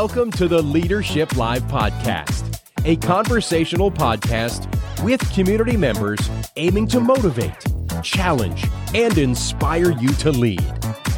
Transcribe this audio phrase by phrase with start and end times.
[0.00, 4.68] Welcome to the Leadership Live podcast, a conversational podcast
[5.02, 6.20] with community members
[6.54, 7.66] aiming to motivate,
[8.04, 8.64] challenge,
[8.94, 10.62] and inspire you to lead.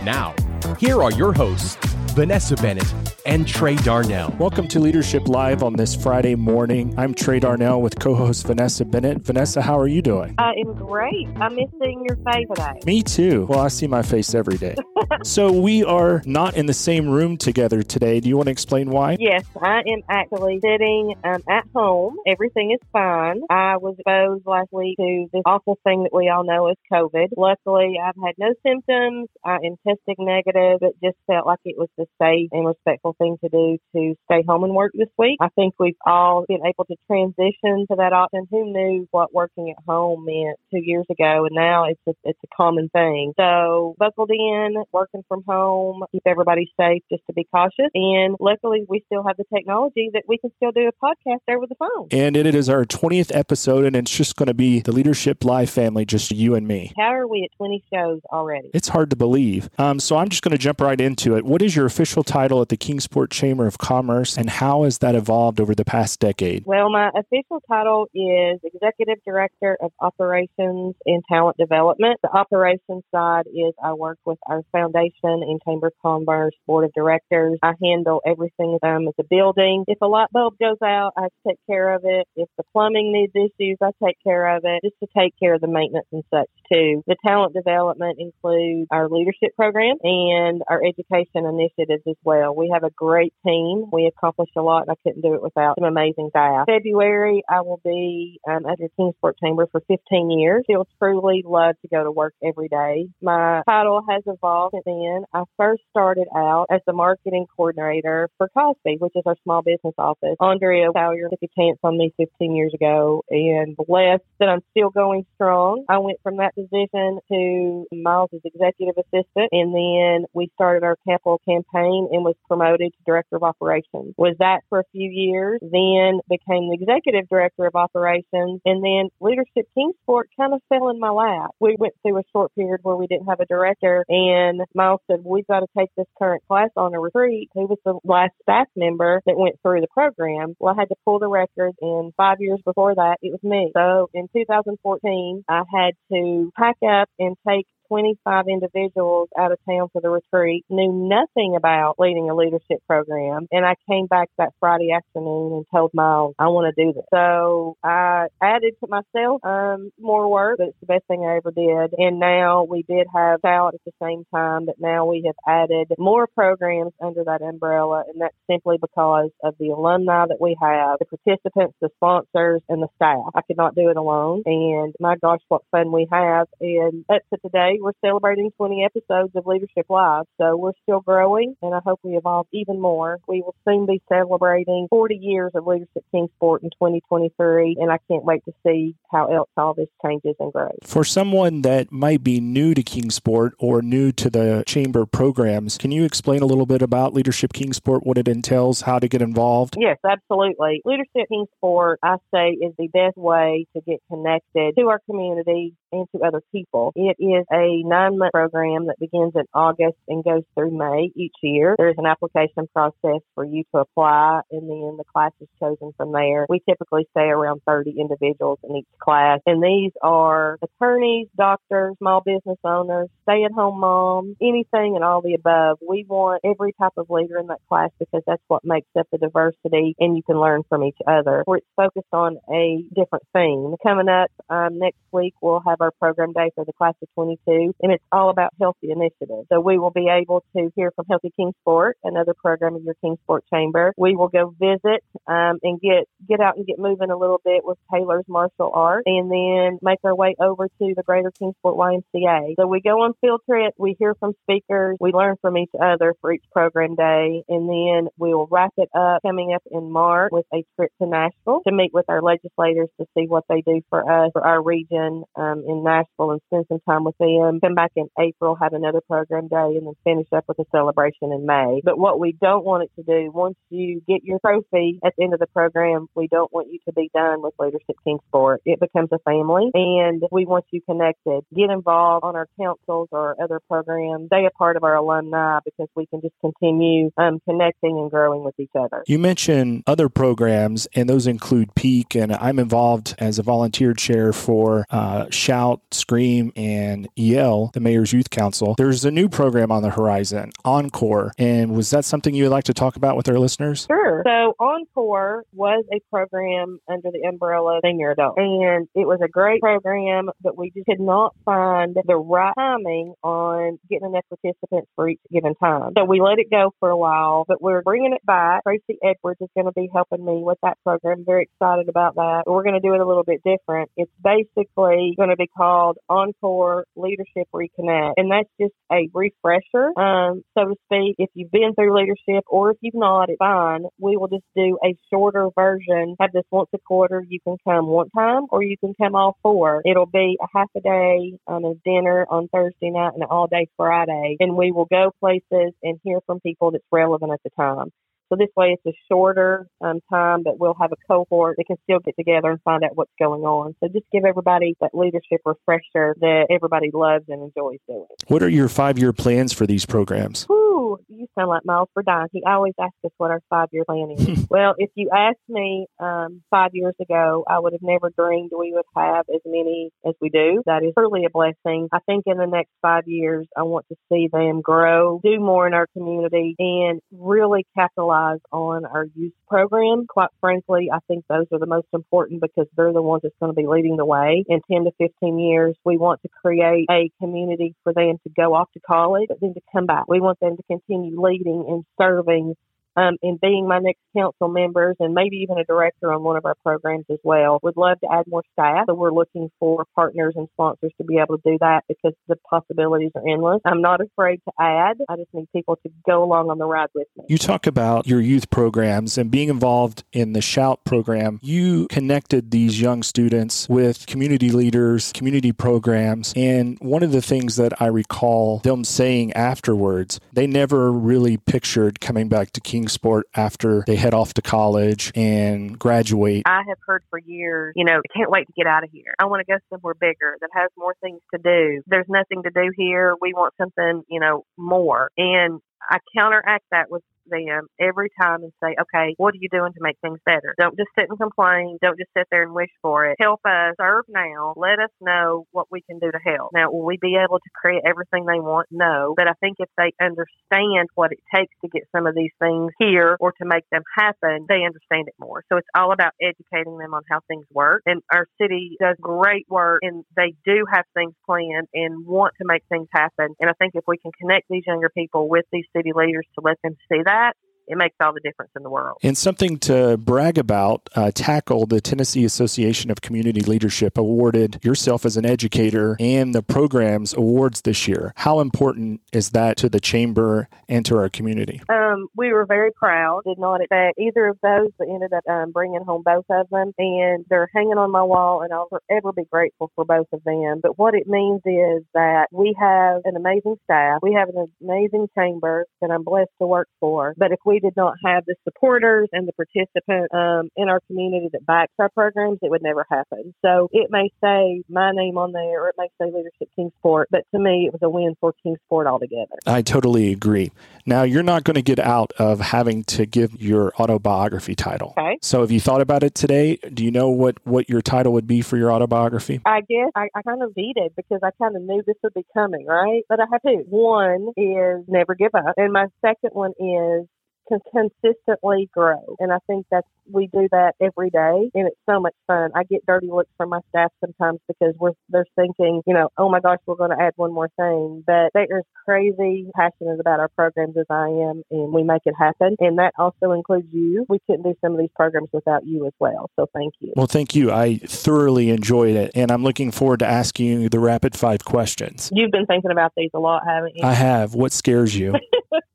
[0.02, 0.34] Now,
[0.78, 1.76] here are your hosts,
[2.14, 2.90] Vanessa Bennett
[3.26, 4.34] and Trey Darnell.
[4.38, 6.94] Welcome to Leadership Live on this Friday morning.
[6.96, 9.18] I'm Trey Darnell with co host Vanessa Bennett.
[9.18, 10.34] Vanessa, how are you doing?
[10.38, 11.28] I am great.
[11.36, 12.80] I miss seeing your face today.
[12.86, 13.46] Me too.
[13.48, 14.76] Well, I see my face every day.
[15.24, 18.20] so, we are not in the same room together today.
[18.20, 19.16] Do you want to explain why?
[19.18, 22.16] Yes, I am actually sitting um, at home.
[22.26, 23.40] Everything is fine.
[23.50, 27.28] I was exposed last week to this awful thing that we all know is COVID.
[27.36, 29.28] Luckily, I've had no symptoms.
[29.44, 30.78] I am testing negative.
[30.82, 34.44] It just felt like it was the safe and respectful thing to do to stay
[34.46, 35.38] home and work this week.
[35.40, 38.46] I think we've all been able to transition to that option.
[38.50, 41.46] Who knew what working at home meant two years ago?
[41.46, 43.32] And now it's a, it's a common thing.
[43.38, 47.90] So buckled in, working from home, keep everybody safe just to be cautious.
[47.94, 51.66] And luckily, we still have the technology that we can still do a podcast over
[51.66, 52.08] the phone.
[52.10, 55.70] And it is our 20th episode, and it's just going to be the Leadership Live
[55.70, 56.92] family, just you and me.
[56.96, 58.70] How are we at 20 shows already?
[58.74, 59.68] It's hard to believe.
[59.78, 61.44] Um, so I'm just going to jump right into it.
[61.44, 65.14] What is your official title at the Kingsport Chamber of Commerce, and how has that
[65.14, 66.66] evolved over the past decade?
[66.66, 72.20] Well, my official title is Executive Director of Operations and Talent Development.
[72.22, 76.92] The operations side is I work with our foundation and Chamber of Commerce Board of
[76.92, 77.58] Directors.
[77.62, 79.84] I handle everything um, at the building.
[79.88, 82.28] If a light bulb goes out, I take care of it.
[82.36, 85.62] If the plumbing needs issues, I take care of it just to take care of
[85.62, 87.02] the maintenance and such too.
[87.06, 92.54] The talent development includes our leadership program and our education initiatives as well.
[92.54, 93.86] We have a great team.
[93.92, 96.66] We accomplished a lot, and I couldn't do it without some amazing staff.
[96.66, 100.64] February, I will be um, at your Kingsport Chamber for 15 years.
[100.64, 103.08] Still truly love to go to work every day.
[103.22, 105.24] My title has evolved since then.
[105.32, 109.94] I first started out as the marketing coordinator for KOSBE, which is our small business
[109.98, 110.36] office.
[110.40, 114.90] Andrea Salyer took a chance on me 15 years ago, and blessed that I'm still
[114.90, 115.84] going strong.
[115.88, 121.40] I went from that position to Miles' executive assistant, and then we started our capital
[121.46, 124.14] campaign and was promoted to director of operations.
[124.16, 129.08] Was that for a few years, then became the executive director of operations, and then
[129.20, 131.50] leadership Kingsport kind of fell in my lap.
[131.60, 135.20] We went through a short period where we didn't have a director, and Miles said,
[135.24, 137.50] We've got to take this current class on a retreat.
[137.54, 140.54] He was the last staff member that went through the program.
[140.58, 143.70] Well, I had to pull the records, and five years before that, it was me.
[143.76, 149.88] So in 2014, I had to pack up and take 25 individuals out of town
[149.92, 153.48] for the retreat, knew nothing about leading a leadership program.
[153.50, 157.04] And I came back that Friday afternoon and told Miles, I want to do this.
[157.12, 161.50] So I added to myself um, more work, but it's the best thing I ever
[161.50, 161.98] did.
[161.98, 165.92] And now we did have out at the same time, but now we have added
[165.98, 168.04] more programs under that umbrella.
[168.08, 172.82] And that's simply because of the alumni that we have, the participants, the sponsors, and
[172.82, 173.32] the staff.
[173.34, 174.42] I could not do it alone.
[174.46, 176.46] And my gosh, what fun we have.
[176.60, 180.24] And up to today, we're celebrating 20 episodes of Leadership Live.
[180.40, 183.18] So we're still growing, and I hope we evolve even more.
[183.26, 188.24] We will soon be celebrating 40 years of Leadership Kingsport in 2023, and I can't
[188.24, 190.78] wait to see how else all this changes and grows.
[190.84, 195.90] For someone that might be new to Kingsport or new to the chamber programs, can
[195.90, 199.76] you explain a little bit about Leadership Kingsport, what it entails, how to get involved?
[199.78, 200.82] Yes, absolutely.
[200.84, 206.06] Leadership Kingsport, I say, is the best way to get connected to our community and
[206.14, 206.92] to other people.
[206.94, 211.34] It is a nine month program that begins in August and goes through May each
[211.42, 211.74] year.
[211.78, 216.12] There's an application process for you to apply, and then the class is chosen from
[216.12, 216.46] there.
[216.48, 222.20] We typically say around 30 individuals in each class, and these are attorneys, doctors, small
[222.20, 225.78] business owners, stay at home moms, anything and all the above.
[225.86, 229.18] We want every type of leader in that class because that's what makes up the
[229.18, 231.42] diversity, and you can learn from each other.
[231.44, 233.74] Where it's focused on a different theme.
[233.82, 237.59] Coming up um, next week, we'll have our program day for the class of 22,
[237.80, 239.48] and it's all about healthy initiatives.
[239.50, 243.44] So we will be able to hear from Healthy Kingsport, another program of your Kingsport
[243.52, 243.92] Chamber.
[243.96, 247.64] We will go visit um, and get get out and get moving a little bit
[247.64, 252.54] with Taylor's martial art, and then make our way over to the Greater Kingsport YMCA.
[252.58, 256.14] So we go on field trip, we hear from speakers, we learn from each other
[256.20, 260.30] for each program day, and then we will wrap it up coming up in March
[260.32, 263.80] with a trip to Nashville to meet with our legislators to see what they do
[263.90, 267.60] for us for our region um, in Nashville and spend some time with them them,
[267.60, 271.32] come back in April, have another program day, and then finish up with a celebration
[271.32, 271.80] in May.
[271.84, 275.24] But what we don't want it to do, once you get your trophy at the
[275.24, 278.62] end of the program, we don't want you to be done with Leadership Kingsport.
[278.64, 281.42] It becomes a family, and we want you connected.
[281.54, 284.26] Get involved on our councils or other programs.
[284.26, 288.44] Stay a part of our alumni because we can just continue um, connecting and growing
[288.44, 289.02] with each other.
[289.06, 294.32] You mentioned other programs, and those include Peak, and I'm involved as a volunteer chair
[294.32, 298.74] for uh, Shout, Scream, and The Mayor's Youth Council.
[298.76, 302.64] There's a new program on the horizon, Encore, and was that something you would like
[302.64, 303.86] to talk about with our listeners?
[303.88, 304.24] Sure.
[304.26, 309.28] So Encore was a program under the umbrella of Senior Adult, and it was a
[309.28, 314.90] great program, but we just could not find the right timing on getting enough participants
[314.96, 315.92] for each given time.
[315.96, 318.64] So we let it go for a while, but we're bringing it back.
[318.64, 321.20] Tracy Edwards is going to be helping me with that program.
[321.20, 322.42] I'm Very excited about that.
[322.46, 323.90] We're going to do it a little bit different.
[323.96, 327.19] It's basically going to be called Encore Leadership
[327.54, 331.16] Reconnect, and that's just a refresher, um, so to speak.
[331.18, 333.84] If you've been through leadership or if you've not, it's fine.
[333.98, 336.16] We will just do a shorter version.
[336.20, 337.24] Have this once a quarter.
[337.28, 339.82] You can come one time or you can come all four.
[339.84, 343.46] It'll be a half a day on a dinner on Thursday night and an all
[343.46, 347.50] day Friday, and we will go places and hear from people that's relevant at the
[347.50, 347.90] time.
[348.30, 351.76] So this way it's a shorter um, time, but we'll have a cohort that can
[351.82, 353.74] still get together and find out what's going on.
[353.80, 358.06] So just give everybody that leadership refresher that everybody loves and enjoys doing.
[358.28, 360.44] What are your five year plans for these programs?
[360.44, 362.28] Whew, you sound like Miles Burdine.
[362.32, 364.46] He always asks us what our five year plan is.
[364.50, 368.72] well, if you asked me um, five years ago, I would have never dreamed we
[368.72, 370.62] would have as many as we do.
[370.66, 371.88] That is truly a blessing.
[371.92, 375.66] I think in the next five years, I want to see them grow, do more
[375.66, 378.19] in our community, and really capitalize
[378.52, 380.06] on our youth program.
[380.08, 383.52] Quite frankly, I think those are the most important because they're the ones that's going
[383.54, 384.44] to be leading the way.
[384.48, 388.54] In 10 to 15 years, we want to create a community for them to go
[388.54, 390.04] off to college, but then to come back.
[390.08, 392.54] We want them to continue leading and serving
[392.96, 396.44] um, and being my next council members and maybe even a director on one of
[396.44, 397.58] our programs as well.
[397.62, 398.86] Would love to add more staff.
[398.88, 402.36] So we're looking for partners and sponsors to be able to do that because the
[402.48, 403.60] possibilities are endless.
[403.64, 404.98] I'm not afraid to add.
[405.08, 407.24] I just need people to go along on the ride with me.
[407.28, 411.38] You talk about your youth programs and being involved in the Shout program.
[411.42, 416.32] You connected these young students with community leaders, community programs.
[416.34, 422.00] And one of the things that I recall them saying afterwards, they never really pictured
[422.00, 426.44] coming back to Kingsport after they head off to college and graduate.
[426.46, 429.14] I have heard for years, you know, I can't wait to get out of here.
[429.18, 431.82] I want to go somewhere bigger that has more things to do.
[431.86, 433.14] There's nothing to do here.
[433.20, 435.10] We want something, you know, more.
[435.18, 439.72] And I counteract that with them every time and say, okay, what are you doing
[439.72, 440.54] to make things better?
[440.58, 441.78] Don't just sit and complain.
[441.80, 443.16] Don't just sit there and wish for it.
[443.20, 444.54] Help us serve now.
[444.56, 446.50] Let us know what we can do to help.
[446.52, 448.68] Now, will we be able to create everything they want?
[448.70, 449.14] No.
[449.16, 452.72] But I think if they understand what it takes to get some of these things
[452.78, 455.44] here or to make them happen, they understand it more.
[455.48, 457.82] So it's all about educating them on how things work.
[457.86, 462.44] And our city does great work and they do have things planned and want to
[462.46, 463.34] make things happen.
[463.40, 466.40] And I think if we can connect these younger people with these city leaders to
[466.42, 467.36] let them see that, that
[467.70, 468.98] it makes all the difference in the world.
[469.02, 475.06] And something to brag about, uh, TACL, the Tennessee Association of Community Leadership, awarded yourself
[475.06, 478.12] as an educator and the program's awards this year.
[478.16, 481.62] How important is that to the chamber and to our community?
[481.68, 483.22] Um, we were very proud.
[483.24, 486.72] Did not expect either of those, but ended up um, bringing home both of them,
[486.76, 490.58] and they're hanging on my wall, and I'll forever be grateful for both of them.
[490.60, 495.08] But what it means is that we have an amazing staff, we have an amazing
[495.16, 497.14] chamber that I'm blessed to work for.
[497.16, 501.28] But if we did not have the supporters and the participants um, in our community
[501.32, 503.34] that backs our programs, it would never happen.
[503.44, 507.24] So it may say my name on there or it may say Leadership Kingsport, but
[507.34, 509.36] to me, it was a win for Kingsport altogether.
[509.46, 510.50] I totally agree.
[510.86, 514.94] Now, you're not going to get out of having to give your autobiography title.
[514.98, 515.18] Okay.
[515.22, 516.56] So, have you thought about it today?
[516.56, 519.40] Do you know what, what your title would be for your autobiography?
[519.44, 522.24] I guess I, I kind of vetoed because I kind of knew this would be
[522.34, 523.02] coming, right?
[523.08, 523.64] But I have two.
[523.68, 527.06] One is Never Give Up, and my second one is
[527.50, 529.16] can consistently grow.
[529.18, 532.50] And I think that's we do that every day and it's so much fun.
[532.54, 536.28] I get dirty looks from my staff sometimes because we're they're thinking, you know, oh
[536.28, 538.02] my gosh, we're going to add one more thing.
[538.06, 542.14] But they're as crazy passionate about our programs as I am and we make it
[542.18, 542.56] happen.
[542.58, 544.06] And that also includes you.
[544.08, 546.30] We couldn't do some of these programs without you as well.
[546.36, 546.92] So thank you.
[546.96, 547.52] Well, thank you.
[547.52, 552.10] I thoroughly enjoyed it and I'm looking forward to asking you the rapid five questions.
[552.12, 553.84] You've been thinking about these a lot, haven't you?
[553.84, 554.34] I have.
[554.34, 555.14] What scares you?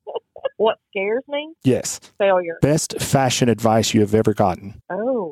[0.58, 1.54] what scares me?
[1.64, 2.00] Yes.
[2.18, 2.58] Failure.
[2.62, 4.82] Best fashion advice you have ever gotten?
[4.90, 5.25] Oh,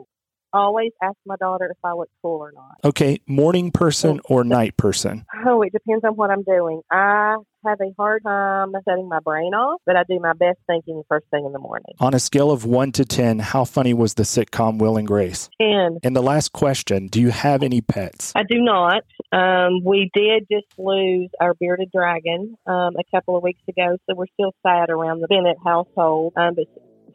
[0.53, 2.77] always ask my daughter if I look cool or not.
[2.83, 5.25] Okay, morning person or night person?
[5.45, 6.81] Oh, it depends on what I'm doing.
[6.89, 11.03] I have a hard time setting my brain off, but I do my best thinking
[11.09, 11.93] first thing in the morning.
[11.99, 15.49] On a scale of 1 to 10, how funny was the sitcom Will and Grace?
[15.61, 15.99] 10.
[16.03, 18.31] And the last question Do you have any pets?
[18.35, 19.03] I do not.
[19.31, 24.15] Um, we did just lose our bearded dragon um, a couple of weeks ago, so
[24.15, 26.33] we're still sad around the Bennett household.
[26.37, 26.65] Um, but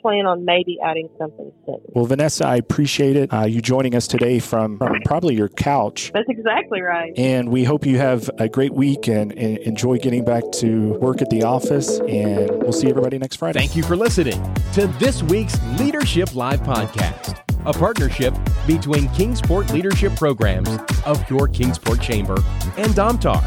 [0.00, 1.80] plan on maybe adding something soon.
[1.88, 3.32] Well, Vanessa, I appreciate it.
[3.32, 6.10] Uh, you joining us today from, from probably your couch.
[6.14, 7.12] That's exactly right.
[7.16, 11.22] And we hope you have a great week and, and enjoy getting back to work
[11.22, 11.98] at the office.
[12.00, 13.58] And we'll see everybody next Friday.
[13.58, 14.42] Thank you for listening
[14.74, 18.34] to this week's Leadership Live podcast, a partnership
[18.66, 20.68] between Kingsport Leadership Programs
[21.04, 22.36] of your Kingsport Chamber
[22.76, 23.42] and Domtar.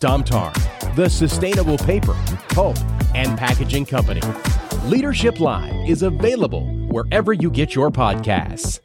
[0.00, 2.14] Domtar, the sustainable paper,
[2.50, 2.76] pulp,
[3.14, 4.20] and packaging company.
[4.84, 8.80] Leadership Live is available wherever you get your podcasts.